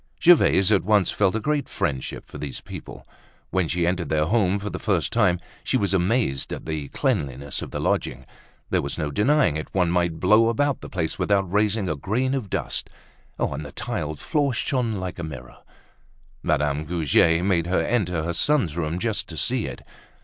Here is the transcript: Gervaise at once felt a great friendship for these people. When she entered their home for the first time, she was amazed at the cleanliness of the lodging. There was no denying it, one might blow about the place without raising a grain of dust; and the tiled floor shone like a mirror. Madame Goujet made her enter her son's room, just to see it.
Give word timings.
Gervaise 0.19 0.71
at 0.71 0.83
once 0.83 1.11
felt 1.11 1.35
a 1.35 1.39
great 1.39 1.69
friendship 1.69 2.25
for 2.25 2.39
these 2.39 2.59
people. 2.59 3.05
When 3.51 3.67
she 3.67 3.85
entered 3.85 4.09
their 4.09 4.25
home 4.25 4.57
for 4.57 4.71
the 4.71 4.79
first 4.79 5.13
time, 5.13 5.39
she 5.63 5.77
was 5.77 5.93
amazed 5.93 6.51
at 6.51 6.65
the 6.65 6.87
cleanliness 6.87 7.61
of 7.61 7.69
the 7.69 7.79
lodging. 7.79 8.25
There 8.71 8.81
was 8.81 8.97
no 8.97 9.11
denying 9.11 9.57
it, 9.57 9.67
one 9.75 9.91
might 9.91 10.19
blow 10.19 10.49
about 10.49 10.81
the 10.81 10.89
place 10.89 11.19
without 11.19 11.53
raising 11.53 11.87
a 11.87 11.95
grain 11.95 12.33
of 12.33 12.49
dust; 12.49 12.89
and 13.37 13.63
the 13.63 13.71
tiled 13.71 14.19
floor 14.19 14.55
shone 14.55 14.93
like 14.97 15.19
a 15.19 15.23
mirror. 15.23 15.57
Madame 16.41 16.85
Goujet 16.85 17.45
made 17.45 17.67
her 17.67 17.81
enter 17.83 18.23
her 18.23 18.33
son's 18.33 18.75
room, 18.75 18.97
just 18.97 19.29
to 19.29 19.37
see 19.37 19.67
it. 19.67 19.83